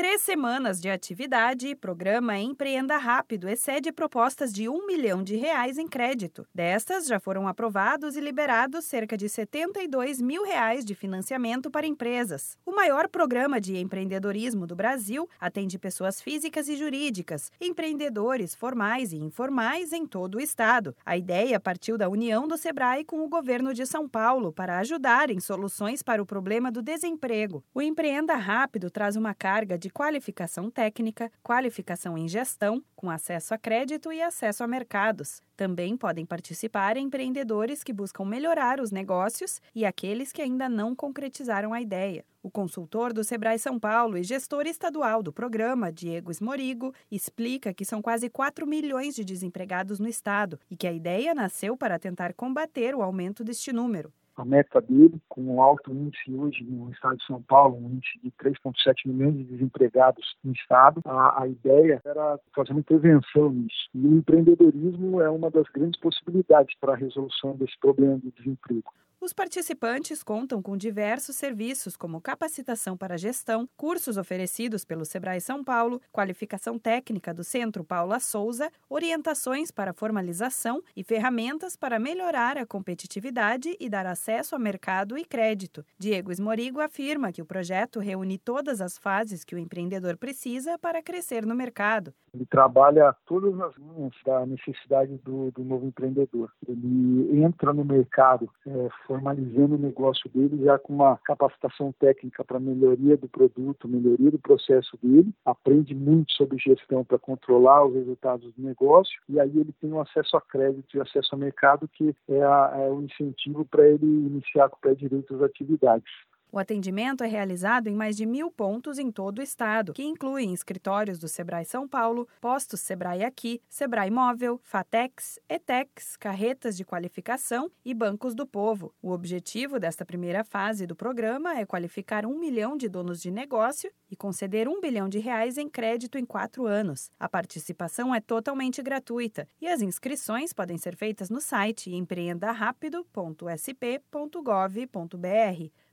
[0.00, 5.86] três semanas de atividade, programa Empreenda Rápido excede propostas de um milhão de reais em
[5.86, 6.46] crédito.
[6.54, 12.56] Destas, já foram aprovados e liberados cerca de 72 mil reais de financiamento para empresas.
[12.64, 19.18] O maior programa de empreendedorismo do Brasil atende pessoas físicas e jurídicas, empreendedores formais e
[19.18, 20.96] informais em todo o estado.
[21.04, 25.28] A ideia partiu da união do Sebrae com o governo de São Paulo para ajudar
[25.30, 27.62] em soluções para o problema do desemprego.
[27.74, 33.58] O Empreenda Rápido traz uma carga de qualificação técnica, qualificação em gestão, com acesso a
[33.58, 35.42] crédito e acesso a mercados.
[35.56, 41.74] Também podem participar empreendedores que buscam melhorar os negócios e aqueles que ainda não concretizaram
[41.74, 42.24] a ideia.
[42.42, 47.84] O consultor do Sebrae São Paulo e gestor estadual do programa, Diego Esmorigo, explica que
[47.84, 52.32] são quase 4 milhões de desempregados no estado e que a ideia nasceu para tentar
[52.32, 54.10] combater o aumento deste número
[54.40, 58.18] a meta dele, com um alto índice hoje no estado de São Paulo, um índice
[58.22, 61.02] de 3,7 milhões de desempregados no estado.
[61.04, 63.88] A, a, ideia era fazer uma prevenção nisso.
[63.94, 68.90] E o empreendedorismo é uma das grandes possibilidades para a resolução desse problema do desemprego.
[69.22, 75.62] Os participantes contam com diversos serviços, como capacitação para gestão, cursos oferecidos pelo Sebrae São
[75.62, 82.64] Paulo, qualificação técnica do Centro Paula Souza, orientações para formalização e ferramentas para melhorar a
[82.64, 85.84] competitividade e dar acesso a mercado e crédito.
[85.98, 91.02] Diego Esmorigo afirma que o projeto reúne todas as fases que o empreendedor precisa para
[91.02, 92.14] crescer no mercado.
[92.32, 96.50] Ele trabalha todas as linhas da necessidade do, do novo empreendedor.
[96.66, 98.48] Ele entra no mercado.
[98.66, 104.30] É, formalizando o negócio dele já com uma capacitação técnica para melhoria do produto, melhoria
[104.30, 109.50] do processo dele, aprende muito sobre gestão para controlar os resultados do negócio e aí
[109.58, 112.90] ele tem um acesso a crédito e acesso a mercado que é, é o é
[112.92, 116.08] um incentivo para ele iniciar com o pé direito as atividades.
[116.52, 120.52] O atendimento é realizado em mais de mil pontos em todo o estado, que incluem
[120.52, 127.70] escritórios do Sebrae São Paulo, postos Sebrae Aqui, Sebrae Móvel, Fatex, Etex, carretas de qualificação
[127.84, 128.92] e bancos do povo.
[129.00, 133.88] O objetivo desta primeira fase do programa é qualificar um milhão de donos de negócio
[134.10, 137.12] e conceder um bilhão de reais em crédito em quatro anos.
[137.18, 144.90] A participação é totalmente gratuita e as inscrições podem ser feitas no site empreendarápido.sp.gov.br.